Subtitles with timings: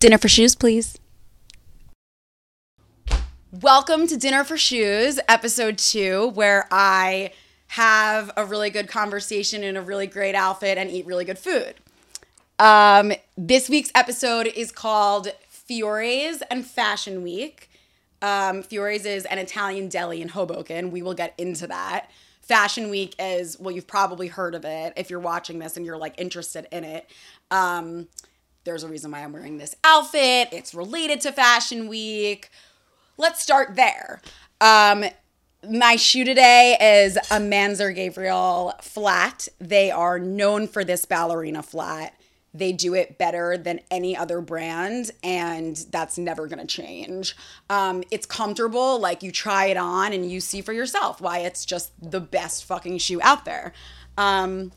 [0.00, 0.98] Dinner for shoes, please.
[3.52, 7.34] Welcome to Dinner for Shoes, episode two, where I
[7.66, 11.74] have a really good conversation in a really great outfit and eat really good food.
[12.58, 17.70] Um, this week's episode is called Fiore's and Fashion Week.
[18.22, 20.92] Um, Fiore's is an Italian deli in Hoboken.
[20.92, 22.10] We will get into that.
[22.40, 25.98] Fashion Week is, well, you've probably heard of it if you're watching this and you're
[25.98, 27.10] like interested in it.
[27.50, 28.08] Um,
[28.70, 30.50] there's a reason why I'm wearing this outfit.
[30.52, 32.50] It's related to Fashion Week.
[33.16, 34.22] Let's start there.
[34.60, 35.06] Um,
[35.68, 39.48] my shoe today is a Mansur Gavriel flat.
[39.58, 42.14] They are known for this ballerina flat.
[42.54, 47.34] They do it better than any other brand, and that's never gonna change.
[47.68, 51.64] Um, it's comfortable, like you try it on and you see for yourself why it's
[51.64, 53.72] just the best fucking shoe out there.
[54.16, 54.70] Um,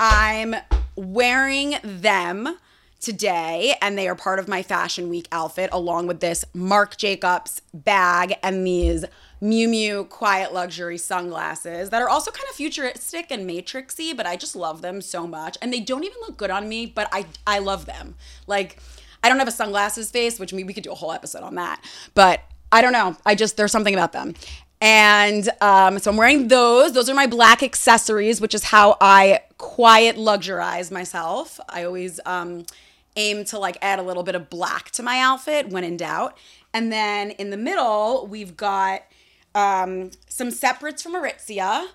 [0.00, 0.54] I'm
[0.96, 2.56] wearing them
[3.00, 7.62] today, and they are part of my Fashion Week outfit, along with this Marc Jacobs
[7.72, 9.04] bag and these
[9.40, 14.36] Miu Miu Quiet Luxury sunglasses that are also kind of futuristic and matrixy, but I
[14.36, 15.56] just love them so much.
[15.62, 18.16] And they don't even look good on me, but I I love them.
[18.46, 18.78] Like
[19.22, 21.54] I don't have a sunglasses face, which maybe we could do a whole episode on
[21.54, 21.84] that.
[22.14, 22.40] But
[22.72, 23.16] I don't know.
[23.24, 24.34] I just there's something about them.
[24.80, 26.92] And um, so I'm wearing those.
[26.92, 31.58] Those are my black accessories, which is how I quiet luxurize myself.
[31.68, 32.64] I always um,
[33.18, 36.38] aim to like add a little bit of black to my outfit when in doubt.
[36.72, 39.02] And then in the middle, we've got
[39.54, 41.88] um, some separates from Aritzia.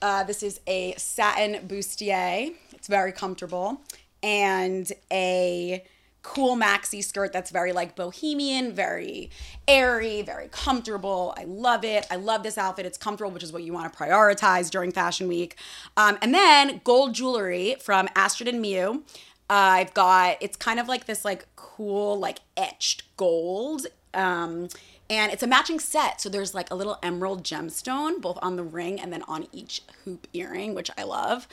[0.00, 2.54] Uh, this is a satin bustier.
[2.72, 3.82] It's very comfortable.
[4.22, 5.84] And a
[6.22, 9.30] cool maxi skirt that's very like bohemian, very
[9.66, 11.34] airy, very comfortable.
[11.38, 12.06] I love it.
[12.10, 12.84] I love this outfit.
[12.84, 15.56] It's comfortable, which is what you want to prioritize during Fashion Week.
[15.96, 19.02] Um, and then gold jewelry from Astrid and Miyu.
[19.50, 23.86] Uh, I've got it's kind of like this like cool like etched gold.
[24.14, 24.68] Um,
[25.10, 26.20] and it's a matching set.
[26.20, 29.82] So there's like a little emerald gemstone both on the ring and then on each
[30.04, 31.48] hoop earring, which I love.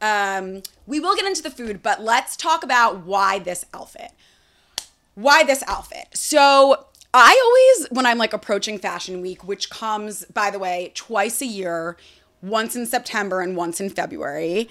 [0.00, 4.12] Um, we will get into the food, but let's talk about why this outfit.
[5.16, 6.08] Why this outfit?
[6.14, 11.40] So I always, when I'm like approaching Fashion Week, which comes, by the way, twice
[11.42, 11.96] a year,
[12.42, 14.68] once in September and once in February.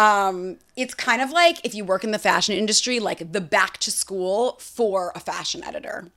[0.00, 3.76] Um, it's kind of like if you work in the fashion industry, like the back
[3.78, 6.10] to school for a fashion editor.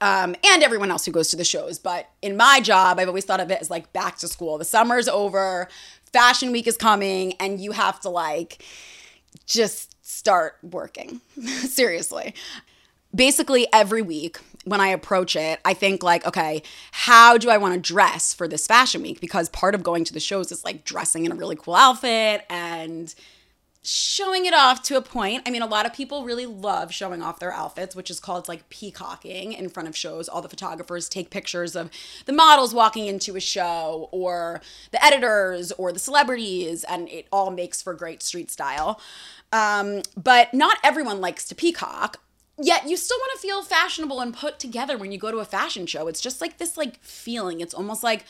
[0.00, 1.78] Um, and everyone else who goes to the shows.
[1.78, 4.58] But in my job, I've always thought of it as like back to school.
[4.58, 5.68] The summer's over,
[6.12, 8.64] fashion week is coming, and you have to like
[9.46, 11.20] just start working.
[11.46, 12.34] Seriously.
[13.14, 17.74] Basically, every week when I approach it, I think like, okay, how do I want
[17.74, 19.20] to dress for this fashion week?
[19.20, 22.44] Because part of going to the shows is like dressing in a really cool outfit
[22.50, 23.14] and
[23.84, 25.44] showing it off to a point.
[25.46, 28.48] I mean, a lot of people really love showing off their outfits, which is called
[28.48, 30.28] like peacocking in front of shows.
[30.28, 31.90] All the photographers take pictures of
[32.24, 34.60] the models walking into a show or
[34.90, 39.00] the editors or the celebrities, and it all makes for great street style.
[39.52, 42.20] Um, but not everyone likes to peacock.
[42.58, 45.44] Yet you still want to feel fashionable and put together when you go to a
[45.44, 46.08] fashion show.
[46.08, 47.60] It's just like this like feeling.
[47.60, 48.24] It's almost like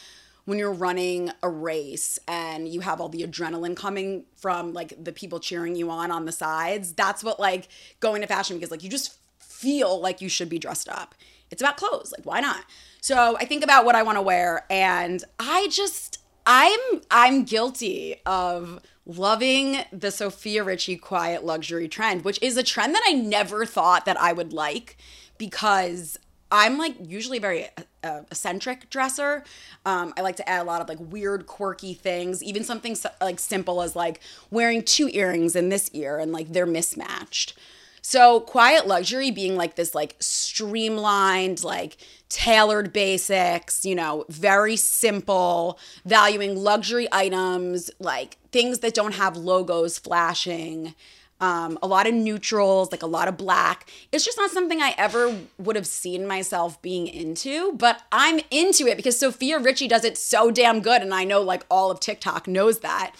[0.46, 5.12] when you're running a race and you have all the adrenaline coming from like the
[5.12, 6.92] people cheering you on on the sides.
[6.92, 7.68] That's what like
[8.00, 11.14] going to fashion because like you just feel like you should be dressed up.
[11.50, 12.12] It's about clothes.
[12.16, 12.64] Like why not?
[13.00, 18.16] So I think about what I want to wear and I just I'm I'm guilty
[18.24, 23.64] of loving the Sofia Richie quiet luxury trend, which is a trend that I never
[23.64, 24.96] thought that I would like
[25.38, 26.18] because
[26.50, 27.66] I'm like usually a very
[28.04, 29.44] uh, eccentric dresser.
[29.84, 33.10] Um, I like to add a lot of like weird, quirky things, even something so,
[33.20, 37.56] like simple as like wearing two earrings in this ear and like they're mismatched.
[38.02, 41.96] So quiet luxury being like this like streamlined, like
[42.28, 49.98] tailored basics, you know, very simple, valuing luxury items, like things that don't have logos
[49.98, 50.94] flashing
[51.40, 53.90] um, a lot of neutrals, like a lot of black.
[54.10, 58.86] It's just not something I ever would have seen myself being into, but I'm into
[58.86, 61.02] it because Sofia Richie does it so damn good.
[61.02, 63.14] And I know like all of TikTok knows that.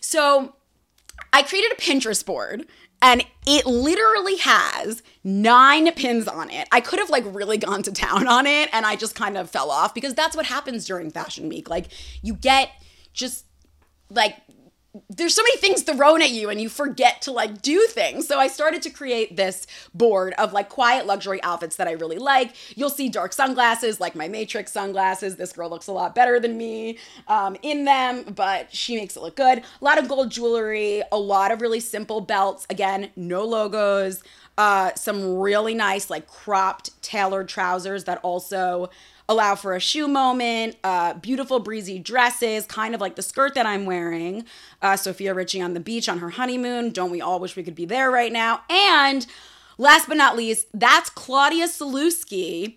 [0.00, 0.54] So
[1.32, 2.66] I created a Pinterest board
[3.00, 6.68] and it literally has nine pins on it.
[6.70, 9.48] I could have like really gone to town on it and I just kind of
[9.48, 11.70] fell off because that's what happens during fashion week.
[11.70, 11.86] Like
[12.20, 12.68] you get
[13.14, 13.46] just
[14.14, 14.36] like
[15.08, 18.28] there's so many things thrown at you and you forget to like do things.
[18.28, 22.18] So I started to create this board of like quiet luxury outfits that I really
[22.18, 22.54] like.
[22.76, 25.36] You'll see dark sunglasses, like my Matrix sunglasses.
[25.36, 29.22] This girl looks a lot better than me um, in them, but she makes it
[29.22, 29.58] look good.
[29.58, 32.66] A lot of gold jewelry, a lot of really simple belts.
[32.68, 34.22] Again, no logos.
[34.58, 38.90] Uh, some really nice, like cropped, tailored trousers that also
[39.28, 43.66] allow for a shoe moment, uh, beautiful breezy dresses, kind of like the skirt that
[43.66, 44.44] I'm wearing.
[44.80, 46.90] Uh, Sofia Richie on the beach on her honeymoon.
[46.90, 48.62] Don't we all wish we could be there right now?
[48.68, 49.26] And
[49.78, 52.76] last but not least, that's Claudia Sulewski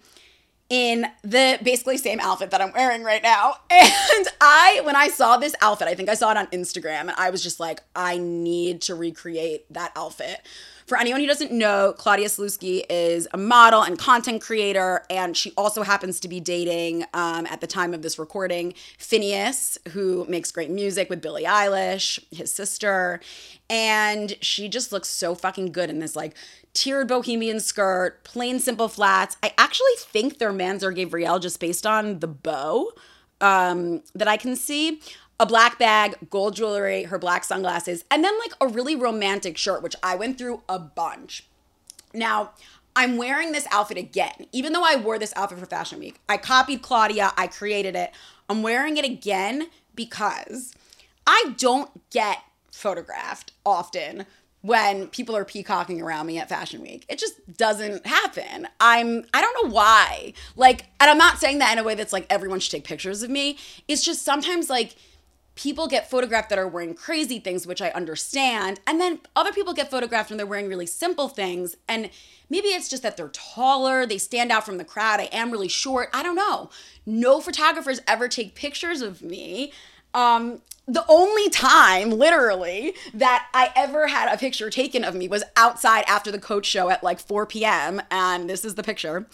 [0.70, 3.58] in the basically same outfit that I'm wearing right now.
[4.18, 7.12] And I, when I saw this outfit, I think I saw it on Instagram, and
[7.12, 10.42] I was just like, I need to recreate that outfit.
[10.86, 15.52] For anyone who doesn't know, Claudia Sulewski is a model and content creator, and she
[15.58, 20.52] also happens to be dating, um, at the time of this recording, Finneas, who makes
[20.52, 23.20] great music with Billie Eilish, his sister.
[23.68, 26.36] And she just looks so fucking good in this like
[26.74, 29.38] tiered bohemian skirt, plain simple flats.
[29.42, 32.92] I actually think they're Mansur Gavriel just based on the bow
[33.42, 35.02] um, that I can see
[35.40, 39.84] a black bag, gold jewelry, her black sunglasses, and then like a really romantic shirt,
[39.84, 41.48] which I went through a bunch.
[42.14, 42.52] Now,
[42.96, 46.20] I'm wearing this outfit again, even though I wore this outfit for Fashion Week.
[46.30, 48.12] I copied Claudia, I created it.
[48.48, 50.74] I'm wearing it again because
[51.28, 52.40] I don't get
[52.72, 54.26] photographed often
[54.62, 57.06] when people are peacocking around me at Fashion Week.
[57.10, 58.68] It just doesn't happen.
[58.80, 60.34] I'm I don't know why.
[60.56, 63.22] Like and I'm not saying that in a way that's like everyone should take pictures
[63.22, 63.58] of me.
[63.88, 64.96] It's just sometimes like
[65.56, 68.80] people get photographed that are wearing crazy things, which I understand.
[68.86, 71.76] And then other people get photographed and they're wearing really simple things.
[71.88, 72.10] And
[72.50, 75.22] maybe it's just that they're taller, they stand out from the crowd.
[75.22, 76.10] I am really short.
[76.14, 76.70] I don't know.
[77.06, 79.72] No photographers ever take pictures of me.
[80.14, 85.44] Um, the only time, literally, that I ever had a picture taken of me was
[85.56, 88.02] outside after the coach show at like 4 p.m.
[88.12, 89.26] And this is the picture.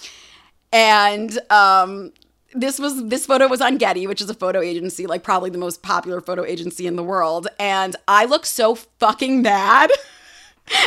[0.72, 2.14] And um,
[2.54, 5.58] this was this photo was on Getty, which is a photo agency, like probably the
[5.58, 7.48] most popular photo agency in the world.
[7.60, 9.92] And I look so fucking mad.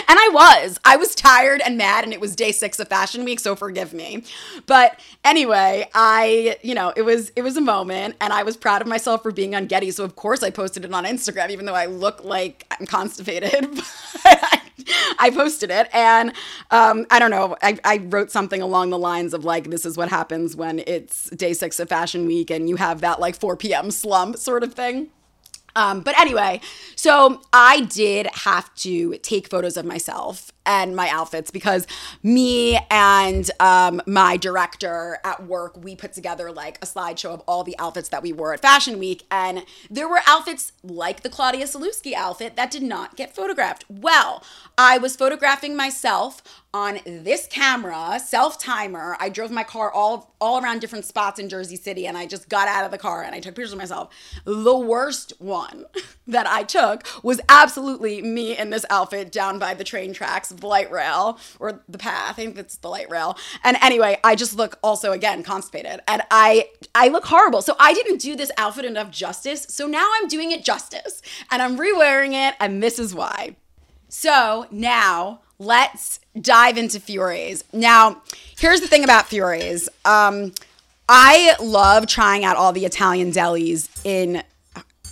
[0.09, 0.79] And I was.
[0.85, 3.93] I was tired and mad, and it was day six of Fashion Week, so forgive
[3.93, 4.25] me.
[4.67, 8.81] But anyway, I, you know, it was it was a moment, and I was proud
[8.81, 9.91] of myself for being on Getty.
[9.91, 13.53] So of course I posted it on Instagram, even though I look like I'm constipated.
[14.25, 14.63] I
[15.35, 16.33] posted it, and
[16.71, 17.57] um, I don't know.
[17.63, 21.31] I, I wrote something along the lines of like, "This is what happens when it's
[21.31, 23.91] day six of Fashion Week, and you have that like 4 p.m.
[23.91, 25.11] slump sort of thing."
[25.77, 26.61] Um, but anyway,
[26.95, 31.87] so I did have to take photos of myself and my outfits because
[32.23, 37.65] me and um, my director at work, we put together like a slideshow of all
[37.65, 39.25] the outfits that we wore at Fashion Week.
[39.31, 43.85] And there were outfits like the Claudia Sulewski outfit that did not get photographed.
[43.89, 44.43] Well,
[44.77, 46.43] I was photographing myself
[46.75, 49.17] on this camera, self timer.
[49.21, 52.49] I drove my car all all around different spots in Jersey City and I just
[52.49, 54.13] got out of the car and I took pictures of myself.
[54.45, 55.87] The worst one
[56.27, 60.67] that I took was absolutely me in this outfit down by the train tracks the
[60.67, 62.31] light rail or the path.
[62.31, 63.37] I think it's the light rail.
[63.63, 67.63] And anyway, I just look also again constipated and I I look horrible.
[67.63, 69.67] So I didn't do this outfit enough justice.
[69.69, 73.57] So now I'm doing it justice and I'm rewearing it and this is why.
[74.09, 77.65] So now let's dive into Fiore's.
[77.73, 78.23] Now,
[78.59, 79.89] here's the thing about Fiore's.
[80.05, 80.53] Um,
[81.09, 84.43] I love trying out all the Italian delis in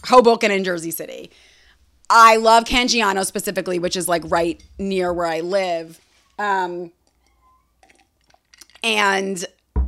[0.07, 1.31] Hoboken and Jersey City.
[2.15, 5.99] I love Cangiano specifically, which is like right near where I live.
[6.39, 6.93] Um,
[8.83, 9.43] and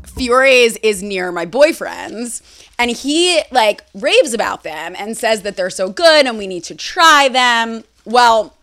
[0.06, 2.42] Fiore's is near my boyfriend's
[2.78, 6.64] and he like raves about them and says that they're so good and we need
[6.64, 7.84] to try them.
[8.06, 8.56] Well,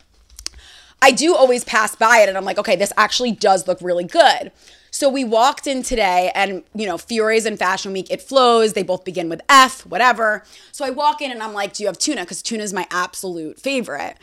[1.00, 4.06] I do always pass by it and I'm like, okay, this actually does look really
[4.06, 4.51] good.
[4.92, 8.74] So we walked in today and, you know, Fiore's and Fashion Week, it flows.
[8.74, 10.44] They both begin with F, whatever.
[10.74, 12.22] So I walk in and I'm like, do you have tuna?
[12.22, 14.18] Because tuna is my absolute favorite.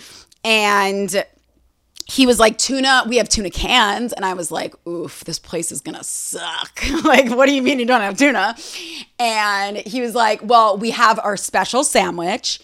[0.45, 1.25] And
[2.07, 4.13] he was like, tuna, we have tuna cans.
[4.13, 6.83] And I was like, oof, this place is gonna suck.
[7.05, 8.55] like, what do you mean you don't have tuna?
[9.19, 12.61] And he was like, well, we have our special sandwich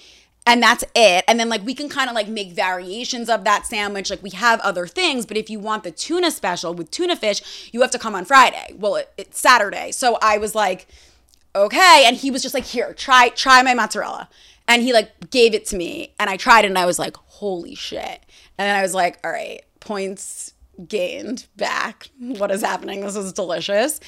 [0.47, 1.25] and that's it.
[1.27, 4.11] And then like we can kind of like make variations of that sandwich.
[4.11, 7.71] Like we have other things, but if you want the tuna special with tuna fish,
[7.73, 8.75] you have to come on Friday.
[8.77, 9.91] Well, it, it's Saturday.
[9.93, 10.87] So I was like,
[11.55, 12.05] okay.
[12.07, 14.29] And he was just like, here, try try my mozzarella.
[14.69, 17.17] And he like gave it to me and I tried it and I was like,
[17.17, 18.21] holy shit.
[18.59, 20.53] And then I was like, all right, points
[20.89, 22.11] gained back.
[22.19, 23.01] What is happening?
[23.01, 24.01] This is delicious.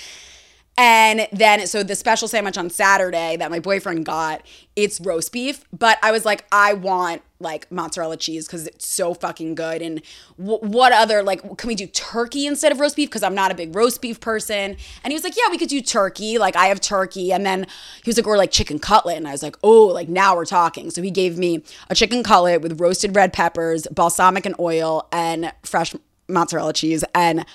[0.79, 5.65] And then, so the special sandwich on Saturday that my boyfriend got, it's roast beef.
[5.73, 9.81] But I was like, I want like mozzarella cheese because it's so fucking good.
[9.81, 10.03] And
[10.39, 13.09] w- what other, like, can we do turkey instead of roast beef?
[13.09, 14.77] Because I'm not a big roast beef person.
[15.03, 16.37] And he was like, yeah, we could do turkey.
[16.37, 17.33] Like, I have turkey.
[17.33, 17.67] And then
[18.05, 19.17] he was like, or like chicken cutlet.
[19.17, 20.91] And I was like, oh, like now we're talking.
[20.91, 25.55] So he gave me a chicken cutlet with roasted red peppers, balsamic and oil, and
[25.63, 25.95] fresh
[26.29, 27.03] mozzarella cheese.
[27.15, 27.47] And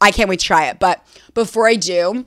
[0.00, 0.78] I can't wait to try it.
[0.78, 2.26] But before I do,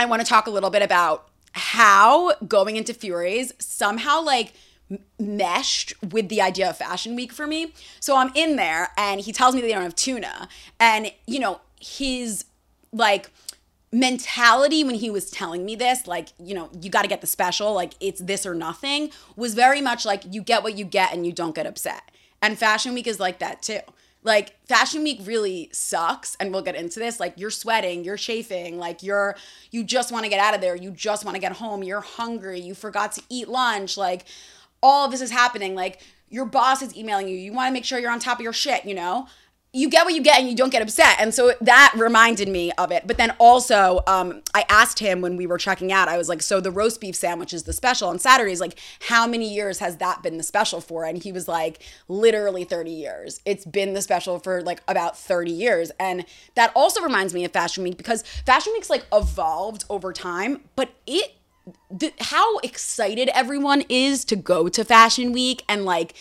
[0.00, 4.54] I want to talk a little bit about how going into Fiore's somehow like
[5.18, 7.74] meshed with the idea of fashion week for me.
[8.00, 10.48] So I'm in there and he tells me they don't have tuna.
[10.80, 12.46] And, you know, his
[12.94, 13.30] like
[13.92, 17.26] mentality when he was telling me this, like, you know, you got to get the
[17.26, 21.12] special, like it's this or nothing, was very much like you get what you get
[21.12, 22.10] and you don't get upset.
[22.40, 23.80] And fashion week is like that too.
[24.22, 27.18] Like fashion week really sucks and we'll get into this.
[27.18, 29.36] Like you're sweating, you're chafing, like you're
[29.70, 32.02] you just want to get out of there, you just want to get home, you're
[32.02, 34.26] hungry, you forgot to eat lunch, like
[34.82, 35.74] all this is happening.
[35.74, 38.44] Like your boss is emailing you, you want to make sure you're on top of
[38.44, 39.26] your shit, you know?
[39.72, 41.16] You get what you get and you don't get upset.
[41.20, 43.06] And so that reminded me of it.
[43.06, 46.42] But then also, um, I asked him when we were checking out, I was like,
[46.42, 48.60] so the roast beef sandwich is the special on Saturdays.
[48.60, 51.04] Like, how many years has that been the special for?
[51.04, 53.40] And he was like, literally 30 years.
[53.44, 55.92] It's been the special for like about 30 years.
[56.00, 56.24] And
[56.56, 60.90] that also reminds me of Fashion Week because Fashion Week's like evolved over time, but
[61.06, 61.34] it
[61.90, 66.14] the, how excited everyone is to go to Fashion Week and like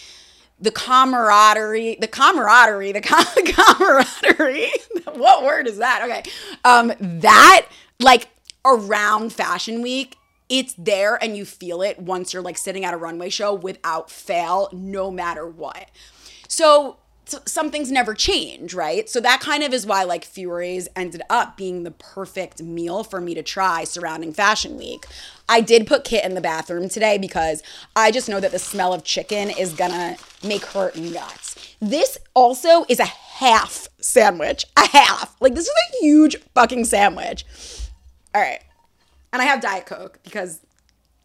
[0.61, 4.71] the camaraderie, the camaraderie, the com- camaraderie.
[5.13, 6.01] what word is that?
[6.03, 6.23] Okay.
[6.65, 7.67] Um, that
[7.99, 8.29] like
[8.65, 10.17] around fashion week,
[10.49, 14.09] it's there and you feel it once you're like sitting at a runway show without
[14.09, 15.89] fail, no matter what.
[16.47, 16.97] So
[17.45, 19.09] some things never change, right?
[19.09, 23.19] So that kind of is why like Fiore's ended up being the perfect meal for
[23.21, 25.05] me to try surrounding Fashion Week.
[25.47, 27.63] I did put Kit in the bathroom today because
[27.95, 31.75] I just know that the smell of chicken is gonna make her nuts.
[31.79, 35.35] This also is a half sandwich, a half.
[35.39, 37.45] Like this is a huge fucking sandwich.
[38.35, 38.61] All right,
[39.33, 40.59] and I have Diet Coke because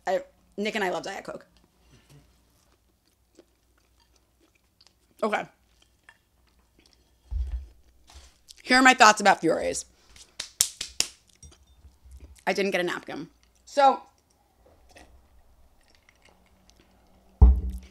[0.07, 0.23] I
[0.57, 1.47] Nick and I love Diet Coke.
[5.23, 5.45] Okay.
[8.64, 9.85] Here are my thoughts about Fiore's.
[12.47, 13.28] I didn't get a napkin.
[13.66, 14.00] So,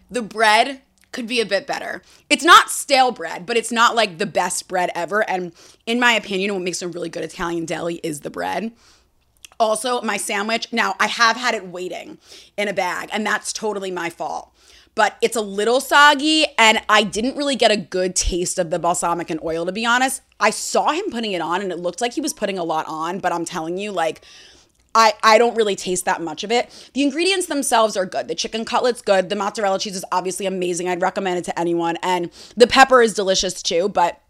[0.09, 2.01] the bread could be a bit better.
[2.27, 5.29] It's not stale bread, but it's not like the best bread ever.
[5.29, 5.53] And
[5.85, 8.71] in my opinion, what makes a really good Italian deli is the bread.
[9.59, 12.17] Also, my sandwich, now I have had it waiting
[12.57, 14.51] in a bag, and that's totally my fault
[14.95, 18.79] but it's a little soggy and I didn't really get a good taste of the
[18.79, 20.21] balsamic and oil to be honest.
[20.39, 22.85] I saw him putting it on and it looked like he was putting a lot
[22.87, 24.21] on, but I'm telling you like
[24.95, 26.89] I, I don't really taste that much of it.
[26.93, 28.27] The ingredients themselves are good.
[28.27, 29.29] The chicken cutlet's good.
[29.29, 30.87] The mozzarella cheese is obviously amazing.
[30.87, 31.97] I'd recommend it to anyone.
[32.03, 34.21] And the pepper is delicious too, but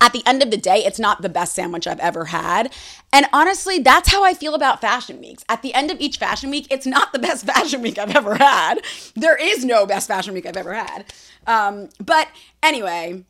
[0.00, 2.72] at the end of the day, it's not the best sandwich I've ever had.
[3.12, 5.44] And honestly, that's how I feel about fashion weeks.
[5.48, 8.36] At the end of each fashion week, it's not the best fashion week I've ever
[8.36, 8.80] had.
[9.14, 11.04] There is no best fashion week I've ever had.
[11.46, 12.28] Um, but
[12.62, 13.24] anyway,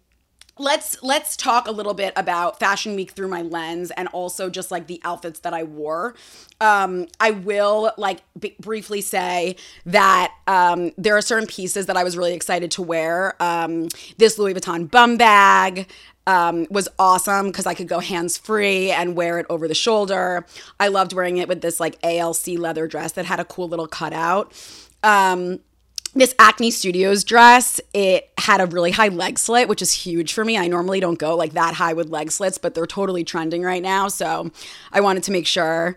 [0.58, 4.70] let's let's talk a little bit about fashion week through my lens and also just
[4.70, 6.14] like the outfits that i wore
[6.62, 9.54] um i will like b- briefly say
[9.84, 14.38] that um there are certain pieces that i was really excited to wear um this
[14.38, 15.86] louis vuitton bum bag
[16.26, 20.46] um, was awesome because I could go hands free and wear it over the shoulder.
[20.80, 23.86] I loved wearing it with this like ALC leather dress that had a cool little
[23.86, 24.52] cutout.
[25.02, 25.60] Um,
[26.14, 30.44] this Acne Studios dress, it had a really high leg slit, which is huge for
[30.44, 30.56] me.
[30.56, 33.82] I normally don't go like that high with leg slits, but they're totally trending right
[33.82, 34.08] now.
[34.08, 34.50] So
[34.92, 35.94] I wanted to make sure.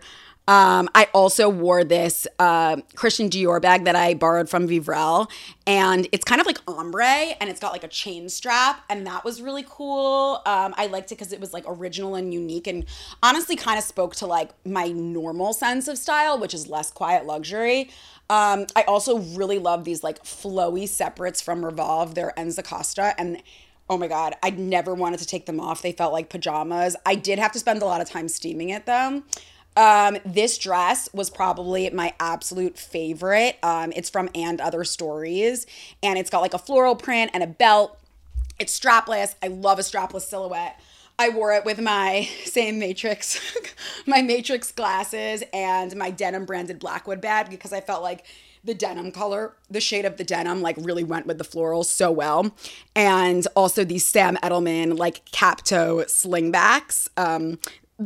[0.50, 5.30] Um, I also wore this uh, Christian Dior bag that I borrowed from Vivrelle,
[5.64, 9.24] and it's kind of like ombre, and it's got like a chain strap, and that
[9.24, 10.42] was really cool.
[10.46, 12.84] Um, I liked it because it was like original and unique, and
[13.22, 17.26] honestly, kind of spoke to like my normal sense of style, which is less quiet
[17.26, 17.88] luxury.
[18.28, 22.16] Um, I also really love these like flowy separates from Revolve.
[22.16, 23.40] They're Enza Costa, and
[23.88, 25.80] oh my god, I never wanted to take them off.
[25.80, 26.96] They felt like pajamas.
[27.06, 29.22] I did have to spend a lot of time steaming it though.
[29.76, 33.58] Um, this dress was probably my absolute favorite.
[33.62, 35.66] Um, it's from And Other Stories,
[36.02, 37.98] and it's got like a floral print and a belt.
[38.58, 39.34] It's strapless.
[39.42, 40.80] I love a strapless silhouette.
[41.18, 43.38] I wore it with my same Matrix,
[44.06, 48.24] my Matrix glasses and my denim branded Blackwood bag because I felt like
[48.64, 52.10] the denim color, the shade of the denim, like really went with the florals so
[52.10, 52.54] well.
[52.94, 57.08] And also these Sam Edelman like cap toe slingbacks.
[57.16, 57.58] Um,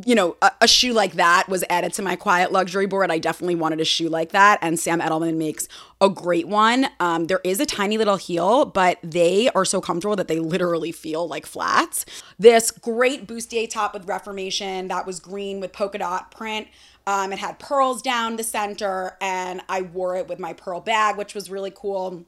[0.05, 3.11] you know, a, a, shoe like that was added to my quiet luxury board.
[3.11, 5.69] I definitely wanted a shoe like that, and Sam Edelman makes
[6.01, 6.89] a great one.
[6.99, 10.91] Um, there is a tiny little heel, but they are so comfortable that they literally
[10.91, 12.05] feel like flats.
[12.39, 16.67] This great bustier top with Reformation that was green with polka dot print.
[17.07, 21.17] Um, it had pearls down the center, and I wore it with my pearl bag,
[21.17, 22.25] which was really cool.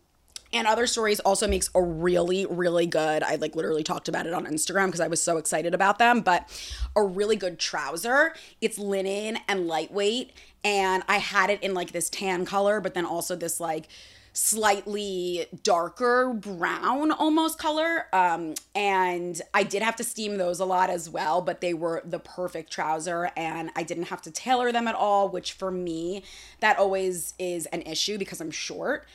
[0.52, 4.32] And Other Stories also makes a really, really good, I like literally talked about it
[4.32, 6.48] on Instagram because I was so excited about them, but
[6.94, 8.34] a really good trouser.
[8.60, 10.32] It's linen and lightweight.
[10.64, 13.88] And I had it in like this tan color, but then also this like
[14.32, 18.06] slightly darker brown almost color.
[18.12, 22.02] Um, and I did have to steam those a lot as well, but they were
[22.04, 26.22] the perfect trouser and I didn't have to tailor them at all, which for me,
[26.60, 29.06] that always is an issue because I'm short.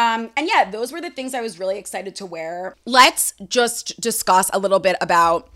[0.00, 2.74] Um, and yeah, those were the things I was really excited to wear.
[2.86, 5.50] Let's just discuss a little bit about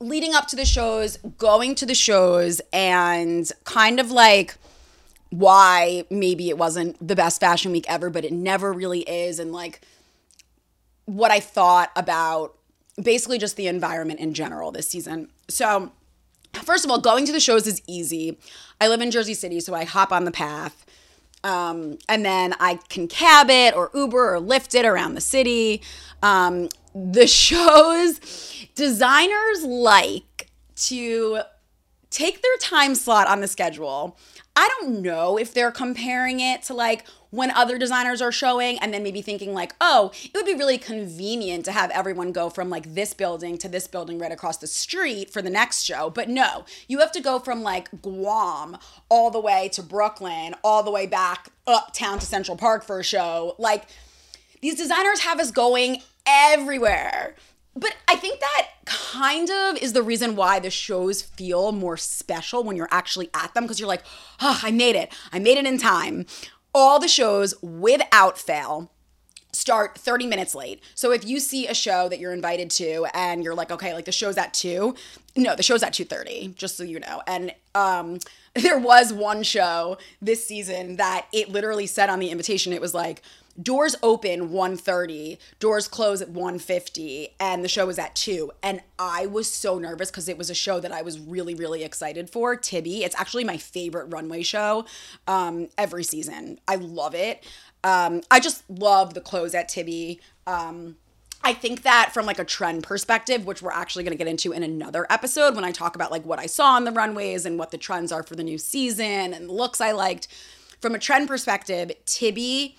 [0.00, 4.56] leading up to the shows, going to the shows, and kind of like
[5.30, 9.38] why maybe it wasn't the best fashion week ever, but it never really is.
[9.38, 9.82] And like
[11.04, 12.56] what I thought about
[13.00, 15.28] basically just the environment in general this season.
[15.48, 15.92] So,
[16.54, 18.36] first of all, going to the shows is easy.
[18.80, 20.84] I live in Jersey City, so I hop on the path.
[21.44, 25.82] Um, and then I can cab it or Uber or Lyft it around the city.
[26.22, 28.20] Um, the shows,
[28.74, 31.40] designers like to
[32.10, 34.16] take their time slot on the schedule.
[34.56, 38.92] I don't know if they're comparing it to like when other designers are showing and
[38.92, 42.70] then maybe thinking like, oh, it would be really convenient to have everyone go from
[42.70, 46.10] like this building to this building right across the street for the next show.
[46.10, 50.82] But no, you have to go from like Guam all the way to Brooklyn, all
[50.82, 53.54] the way back uptown to Central Park for a show.
[53.58, 53.86] Like
[54.62, 57.34] these designers have us going everywhere.
[57.76, 62.64] But I think that kind of is the reason why the shows feel more special
[62.64, 64.02] when you're actually at them because you're like,
[64.40, 65.12] oh, I made it.
[65.32, 66.26] I made it in time
[66.74, 68.90] all the shows without fail
[69.52, 70.82] start 30 minutes late.
[70.94, 74.04] So if you see a show that you're invited to and you're like, okay, like
[74.04, 74.94] the show's at 2,
[75.36, 77.22] no, the show's at 2:30, just so you know.
[77.26, 78.18] And um
[78.54, 82.94] there was one show this season that it literally said on the invitation it was
[82.94, 83.22] like
[83.62, 89.26] doors open 1.30 doors close at 1.50 and the show was at 2 and i
[89.26, 92.56] was so nervous because it was a show that i was really really excited for.
[92.56, 94.84] Tibi it's actually my favorite runway show
[95.26, 96.58] um, every season.
[96.66, 97.44] I love it.
[97.84, 100.96] Um, i just love the clothes at Tibi um,
[101.44, 104.52] I think that from like a trend perspective, which we're actually going to get into
[104.52, 107.58] in another episode when I talk about like what I saw on the runways and
[107.58, 110.28] what the trends are for the new season and looks I liked.
[110.80, 112.76] From a trend perspective, Tibi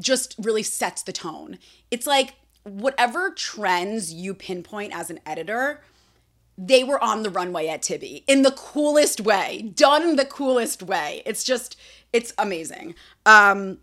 [0.00, 1.58] just really sets the tone.
[1.90, 2.34] It's like
[2.64, 5.82] whatever trends you pinpoint as an editor,
[6.58, 11.22] they were on the runway at Tibi in the coolest way, done the coolest way.
[11.24, 11.76] It's just,
[12.12, 12.94] it's amazing.
[13.24, 13.78] Um,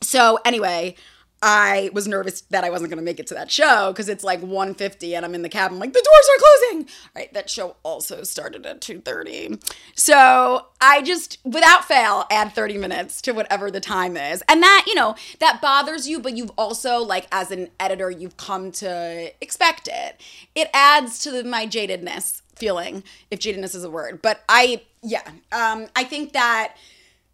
[0.00, 0.94] so anyway,
[1.42, 4.22] I was nervous that I wasn't going to make it to that show because it's
[4.22, 5.72] like 1:50 and I'm in the cab.
[5.72, 6.88] I'm like, the doors are closing.
[7.16, 9.60] Right, that show also started at 2:30.
[9.96, 14.84] So I just, without fail, add 30 minutes to whatever the time is, and that
[14.86, 19.32] you know that bothers you, but you've also like as an editor, you've come to
[19.40, 20.20] expect it.
[20.54, 24.22] It adds to the, my jadedness feeling, if jadedness is a word.
[24.22, 26.76] But I, yeah, um, I think that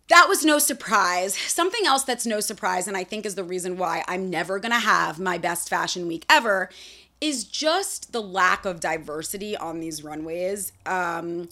[0.09, 1.37] that was no surprise.
[1.37, 4.79] Something else that's no surprise, and I think is the reason why I'm never gonna
[4.79, 6.71] have my best fashion week ever,
[7.21, 10.73] is just the lack of diversity on these runways.
[10.87, 11.49] Um,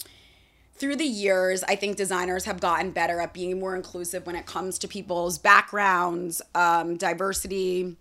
[0.75, 4.45] through the years, I think designers have gotten better at being more inclusive when it
[4.45, 7.95] comes to people's backgrounds, um, diversity.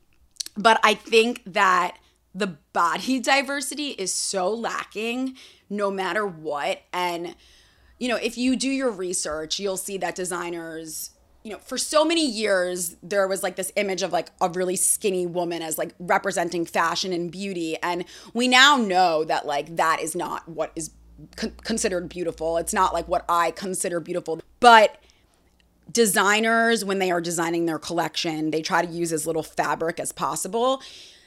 [0.57, 1.99] But I think that
[2.35, 5.37] the body diversity is so lacking
[5.71, 6.83] no matter what.
[6.93, 7.35] And
[7.99, 11.11] you know, if you do your research, you'll see that designers,
[11.43, 14.77] you know, for so many years, there was like this image of like a really
[14.77, 17.77] skinny woman as like representing fashion and beauty.
[17.83, 18.05] And
[18.35, 20.91] we now know that like that is not what is
[21.37, 22.59] con- considered beautiful.
[22.59, 24.41] It's not like what I consider beautiful.
[24.61, 24.99] But
[25.91, 30.13] designers, when they are designing their collection, they try to use as little fabric as
[30.13, 30.83] possible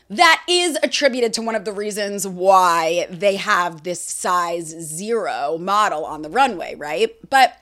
[0.09, 6.03] that is attributed to one of the reasons why they have this size zero model
[6.05, 7.15] on the runway, right?
[7.29, 7.57] But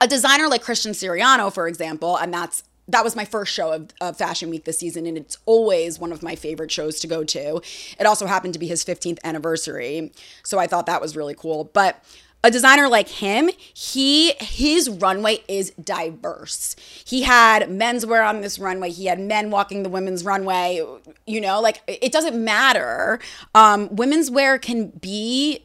[0.00, 3.90] a designer like Christian Siriano, for example, and that's that was my first show of,
[4.00, 7.22] of, Fashion Week this season, and it's always one of my favorite shows to go
[7.22, 7.60] to.
[8.00, 10.10] It also happened to be his 15th anniversary,
[10.42, 11.70] so I thought that was really cool.
[11.72, 12.02] But
[12.42, 16.74] a designer like him, he his runway is diverse.
[17.04, 18.90] He had menswear on this runway.
[18.90, 20.84] He had men walking the women's runway.
[21.26, 23.20] You know, like it doesn't matter.
[23.54, 25.64] Um, women's wear can be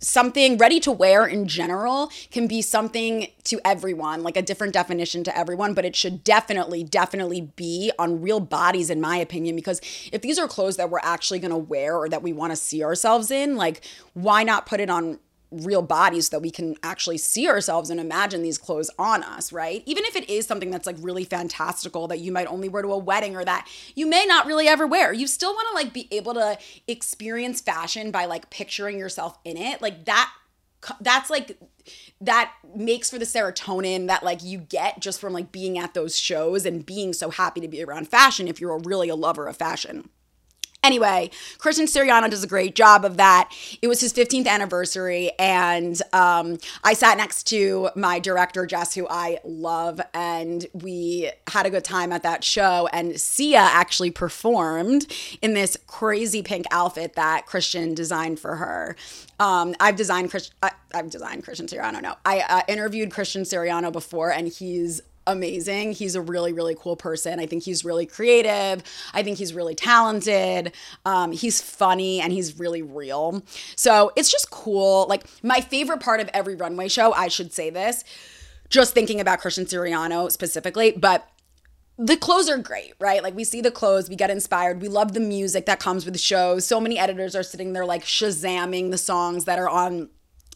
[0.00, 5.22] something ready to wear in general can be something to everyone, like a different definition
[5.24, 9.54] to everyone, but it should definitely, definitely be on real bodies, in my opinion.
[9.54, 12.82] Because if these are clothes that we're actually gonna wear or that we wanna see
[12.82, 13.84] ourselves in, like,
[14.14, 15.18] why not put it on
[15.50, 19.82] real bodies that we can actually see ourselves and imagine these clothes on us, right?
[19.86, 22.92] Even if it is something that's like really fantastical that you might only wear to
[22.92, 25.92] a wedding or that you may not really ever wear, you still want to like
[25.92, 29.82] be able to experience fashion by like picturing yourself in it.
[29.82, 30.30] Like that
[31.00, 31.58] that's like
[32.20, 36.18] that makes for the serotonin that like you get just from like being at those
[36.18, 39.56] shows and being so happy to be around fashion if you're really a lover of
[39.56, 40.08] fashion.
[40.82, 43.52] Anyway, Christian Siriano does a great job of that.
[43.82, 49.06] It was his 15th anniversary, and um, I sat next to my director, Jess, who
[49.08, 52.88] I love, and we had a good time at that show.
[52.94, 55.06] And Sia actually performed
[55.42, 58.96] in this crazy pink outfit that Christian designed for her.
[59.38, 60.50] Um, I've designed Chris.
[60.62, 62.02] I, have designed Christian Siriano.
[62.02, 65.92] No, I uh, interviewed Christian Siriano before, and he's amazing.
[65.92, 67.40] He's a really, really cool person.
[67.40, 68.82] I think he's really creative.
[69.14, 70.72] I think he's really talented.
[71.04, 73.42] Um, he's funny and he's really real.
[73.76, 75.06] So it's just cool.
[75.08, 78.04] Like, my favorite part of every runway show, I should say this,
[78.68, 81.26] just thinking about Christian Siriano specifically, but
[81.98, 83.22] the clothes are great, right?
[83.22, 84.80] Like we see the clothes, we get inspired.
[84.80, 86.58] We love the music that comes with the show.
[86.58, 90.08] So many editors are sitting there like shazamming the songs that are on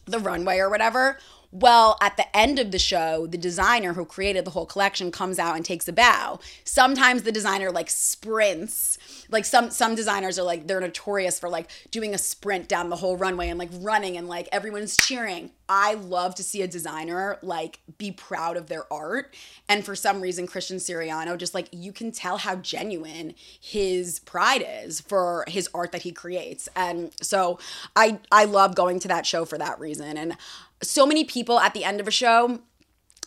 [0.05, 1.19] the runway or whatever.
[1.51, 5.39] Well, at the end of the show, the designer who created the whole collection comes
[5.39, 6.39] out and takes a bow.
[6.63, 8.97] Sometimes the designer like sprints.
[9.29, 12.95] Like some some designers are like they're notorious for like doing a sprint down the
[12.97, 15.51] whole runway and like running and like everyone's cheering.
[15.67, 19.35] I love to see a designer like be proud of their art.
[19.67, 24.65] And for some reason Christian Siriano just like you can tell how genuine his pride
[24.83, 26.69] is for his art that he creates.
[26.75, 27.59] And so
[27.95, 30.17] I I love going to that show for that reason.
[30.17, 30.37] And
[30.89, 32.59] so many people at the end of a show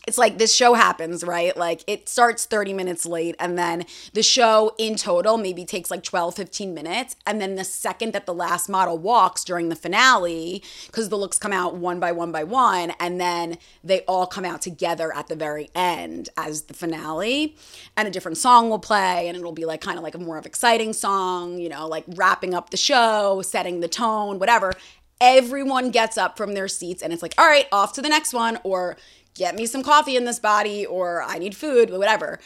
[0.08, 1.54] it's like this show happens, right?
[1.54, 6.02] Like it starts 30 minutes late and then the show in total maybe takes like
[6.02, 7.14] 12, 15 minutes.
[7.26, 11.38] And then the second that the last model walks during the finale, because the looks
[11.38, 15.28] come out one by one by one, and then they all come out together at
[15.28, 17.54] the very end as the finale.
[17.94, 20.38] And a different song will play and it'll be like kind of like a more
[20.38, 24.72] of exciting song, you know, like wrapping up the show, setting the tone, whatever
[25.20, 28.32] everyone gets up from their seats and it's like, all right, off to the next
[28.32, 28.96] one, or
[29.34, 32.38] get me some coffee in this body, or I need food, whatever.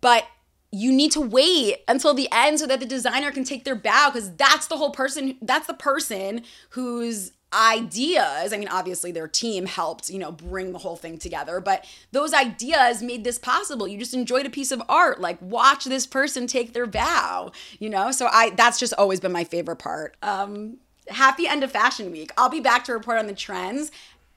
[0.00, 0.26] But
[0.72, 4.10] you need to wait until the end so that the designer can take their bow
[4.12, 9.66] because that's the whole person, that's the person whose ideas i mean obviously their team
[9.66, 13.86] helped you know bring the whole thing together but those ideas made this possible.
[13.86, 17.88] You just enjoyed a piece of art like watch this person take their bow you
[17.88, 18.10] know?
[18.10, 20.16] So i that's just always been my favorite part.
[20.22, 22.32] Um happy end of fashion week.
[22.36, 23.90] I'll be back to report on the trends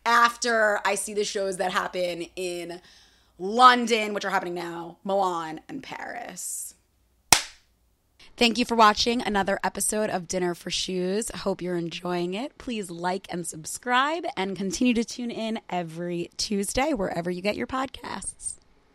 [0.05, 2.82] after I see the shows that happen in
[3.38, 6.75] London, which are happening now, Milan, and Paris.
[8.38, 11.29] Thank you for watching another episode of Dinner for Shoes.
[11.29, 12.58] Hope you're enjoying it.
[12.58, 17.67] Please like and subscribe and continue to tune in every Tuesday wherever you get your
[17.67, 18.58] podcasts.